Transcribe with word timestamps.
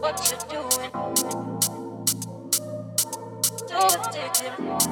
What 0.00 0.20
you 0.30 0.38
doing? 0.50 0.90
So 3.68 3.86
addicted. 4.00 4.91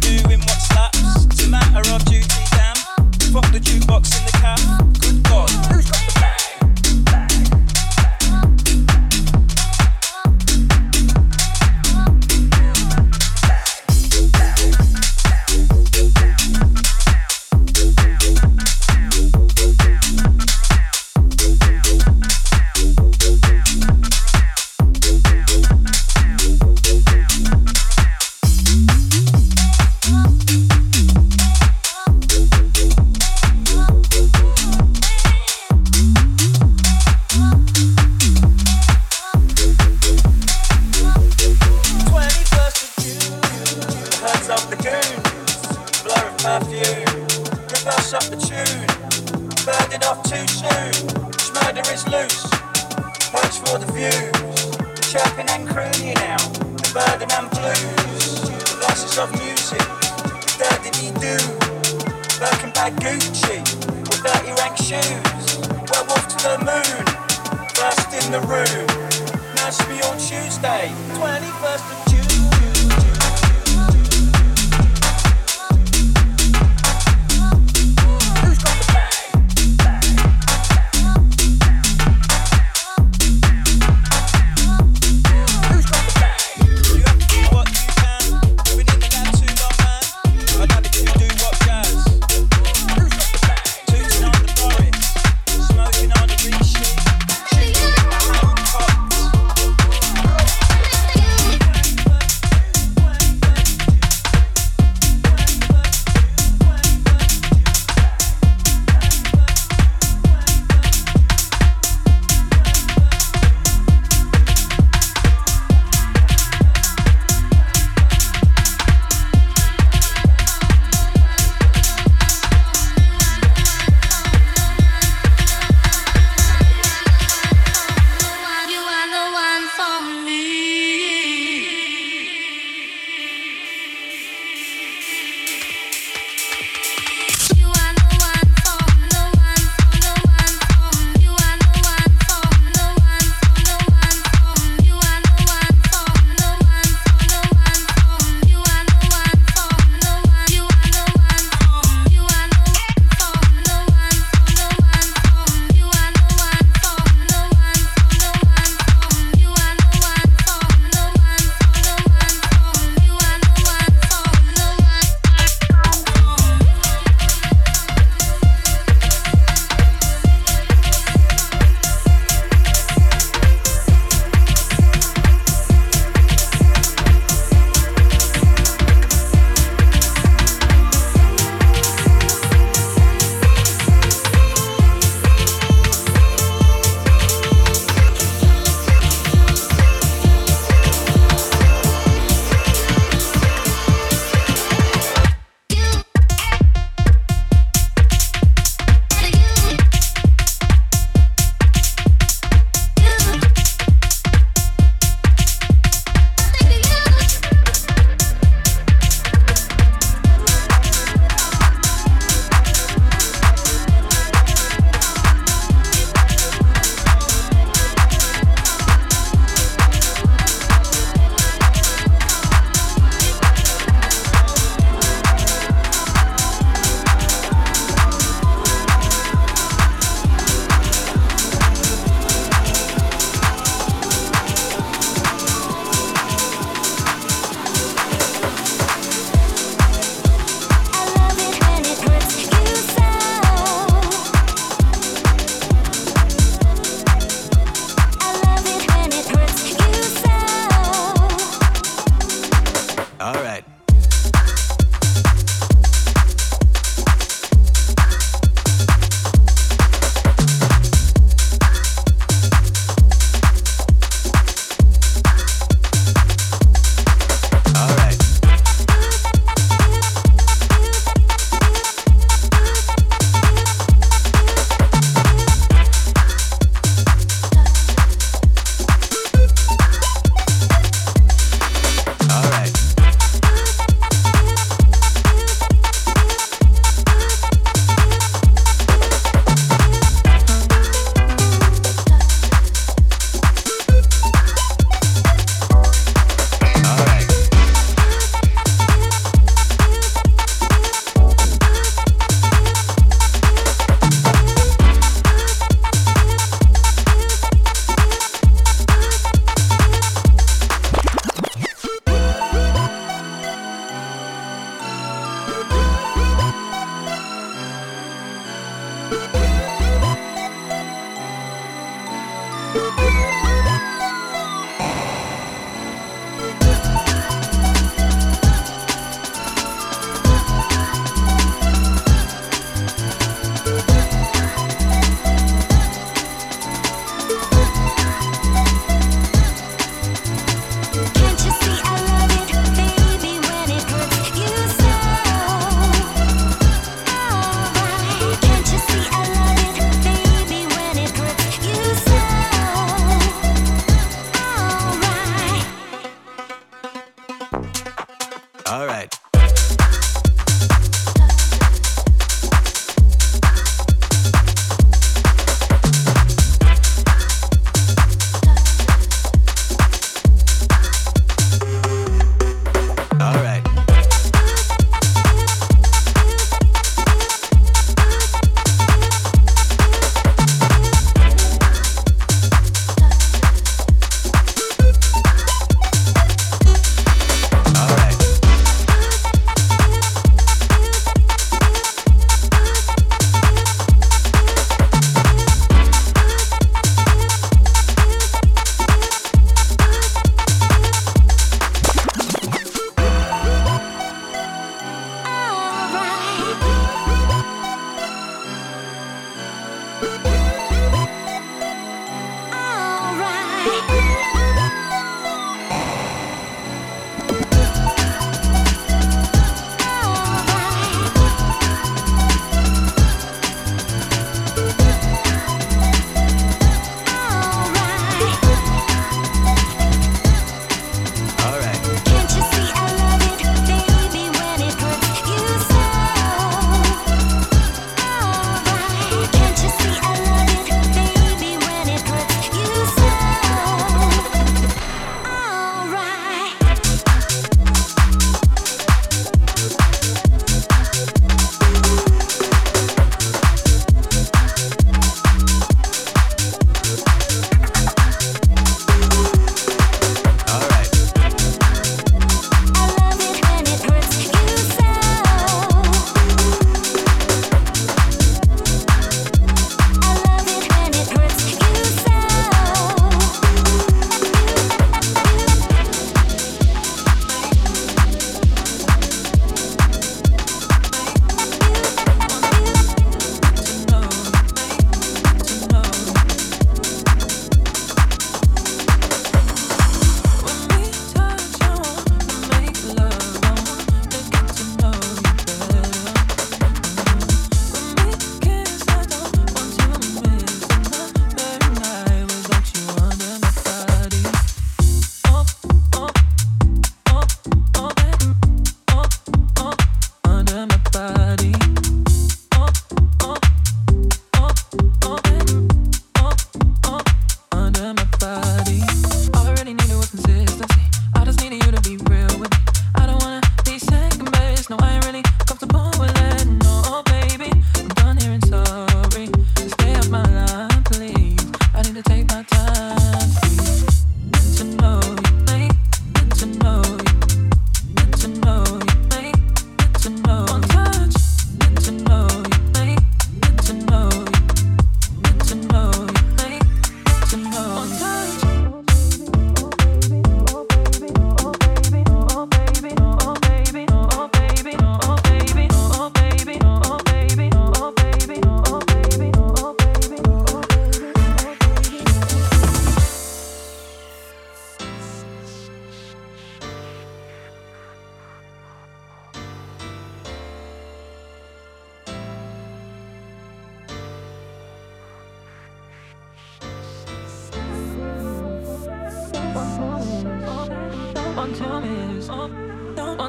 do. 0.00 0.29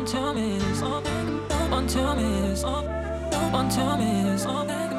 until 0.02 0.34
me 0.34 0.60
something 0.74 1.40
until 1.72 2.16
me 2.16 2.56
something 2.56 2.92
until 3.54 3.98
me 3.98 4.36
something 4.36 4.91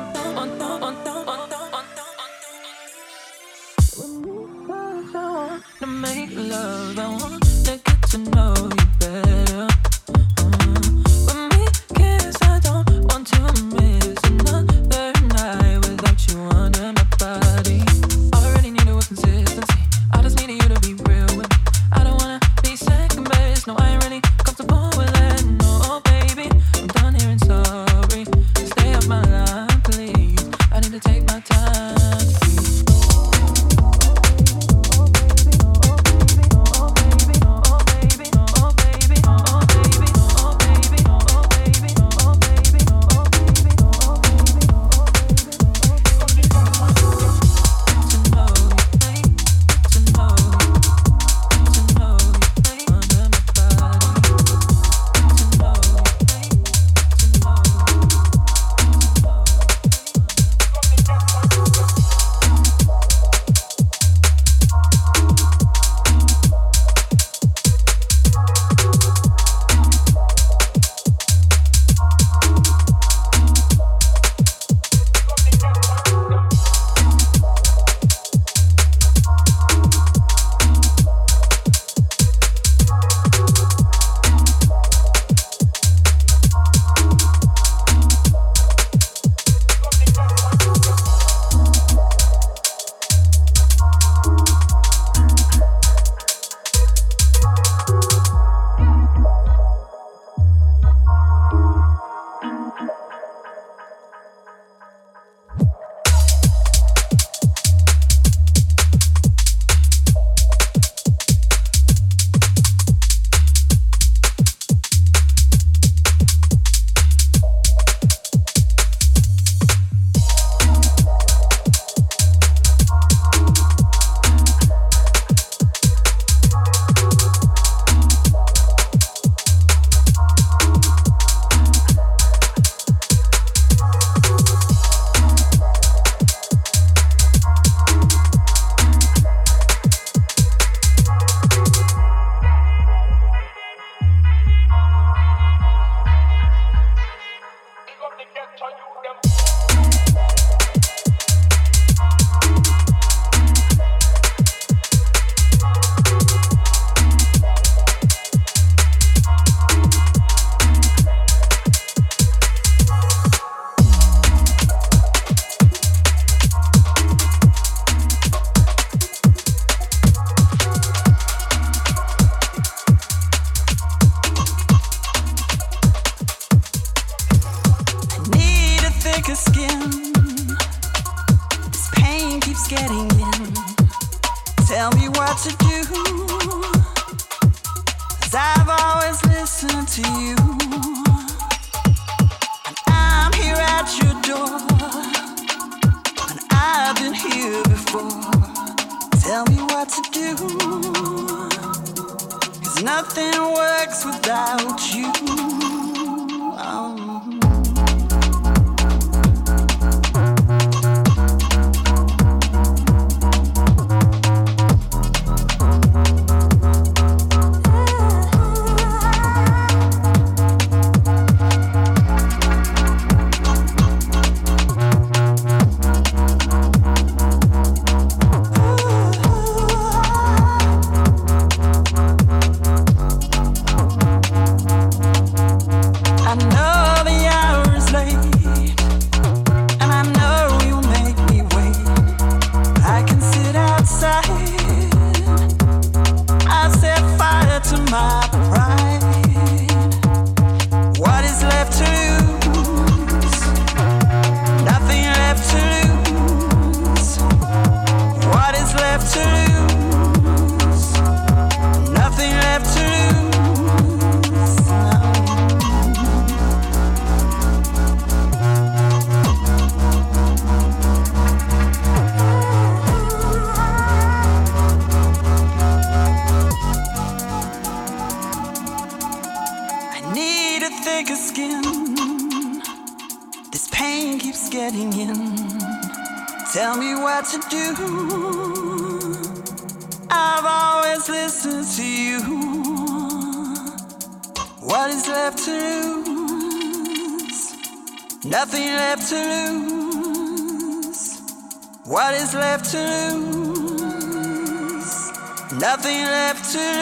to 306.53 306.82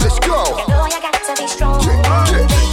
Let's 0.00 0.18
go. 0.20 0.58
You 0.58 0.68
know 0.68 0.84
you 0.86 1.00
got 1.00 1.14
to 1.24 1.42
be 1.42 1.48
strong. 1.48 2.63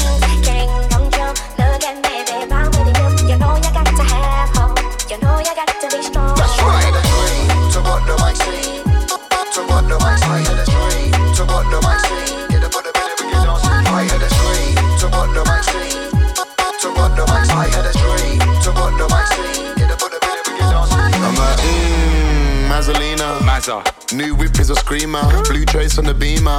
New 23.62 24.34
whip 24.34 24.59
is 24.59 24.72
a 24.72 24.76
screamer. 24.76 25.22
Blue 25.43 25.66
trace 25.66 25.99
on 25.99 26.05
the 26.05 26.16
beamer. 26.16 26.57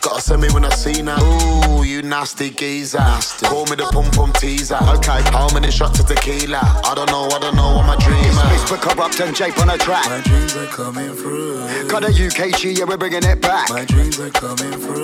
Gotta 0.00 0.22
send 0.22 0.40
me 0.40 0.48
when 0.48 0.64
I 0.64 0.70
see 0.70 1.02
now. 1.02 1.20
Ooh, 1.20 1.84
you 1.84 2.00
nasty 2.00 2.48
geezer. 2.48 2.96
Nasty. 2.96 3.44
Call 3.44 3.66
me 3.66 3.76
the 3.76 3.84
pum 3.92 4.10
pum 4.12 4.32
teaser. 4.32 4.76
Okay. 4.76 5.20
How 5.36 5.52
many 5.52 5.70
shots 5.70 6.00
of 6.00 6.06
tequila? 6.06 6.60
I 6.62 6.94
don't 6.96 7.10
know, 7.10 7.28
I 7.28 7.38
don't 7.38 7.54
know, 7.56 7.76
I'm 7.76 7.90
a 7.90 8.00
dreamer. 8.00 8.42
It's 8.54 8.70
for 8.70 8.78
Kurupt 8.78 9.20
and 9.20 9.36
Jaykae 9.36 9.60
on 9.60 9.68
a 9.68 9.76
track. 9.76 10.08
My 10.08 10.22
dreams 10.22 10.56
are 10.56 10.66
coming 10.68 11.12
through. 11.12 11.88
Got 11.88 12.04
a 12.04 12.06
UKG, 12.06 12.78
yeah, 12.78 12.84
we're 12.84 12.96
bringing 12.96 13.24
it 13.24 13.42
back. 13.42 13.68
My 13.68 13.84
dreams 13.84 14.18
are 14.18 14.30
coming 14.30 14.72
through. 14.72 15.02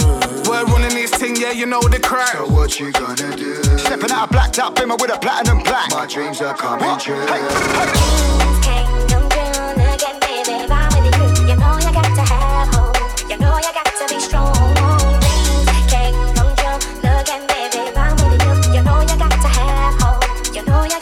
We're 0.48 0.64
running 0.64 0.94
this 0.96 1.10
thing, 1.10 1.36
yeah, 1.36 1.52
you 1.52 1.66
know 1.66 1.82
the 1.82 2.00
crack. 2.00 2.32
So 2.32 2.48
what 2.48 2.80
you 2.80 2.92
gonna 2.92 3.36
do? 3.36 3.62
Stepping 3.76 4.10
out 4.10 4.30
a 4.30 4.32
blacked 4.32 4.58
out 4.58 4.74
bimmer 4.74 4.98
with 4.98 5.14
a 5.14 5.18
platinum 5.18 5.60
plaque. 5.60 5.90
My 5.90 6.06
dreams 6.06 6.40
are 6.40 6.56
coming 6.56 6.98
true. 6.98 7.26
Hey, 7.26 7.42
hey. 8.62 9.07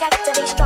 I 0.09 0.56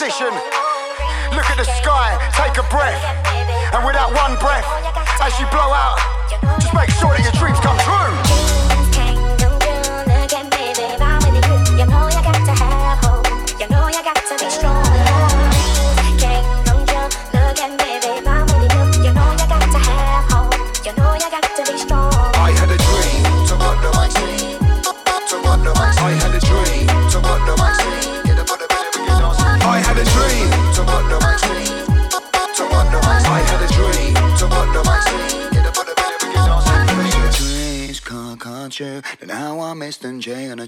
position. 0.00 0.32
Look 1.36 1.44
at 1.52 1.58
the 1.60 1.68
sky, 1.76 2.16
take 2.32 2.56
a 2.56 2.64
breath, 2.72 3.04
and 3.76 3.84
with 3.84 3.92
that 3.92 4.08
one 4.08 4.40
breath, 4.40 4.64
as 5.20 5.36
you 5.36 5.44
blow 5.52 5.76
out, 5.76 5.89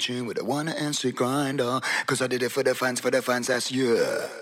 tune 0.03 0.27
with 0.27 0.41
a 0.41 0.45
one 0.45 0.69
and 0.69 0.95
grinder. 1.15 1.81
Cause 2.07 2.21
I 2.21 2.27
did 2.27 2.43
it 2.43 2.51
for 2.51 2.63
the 2.65 2.75
fans, 2.75 2.99
for 3.01 3.11
the 3.11 3.23
fans, 3.23 3.47
that's 3.47 3.71
you. 3.71 3.95
Welcome. 3.95 4.42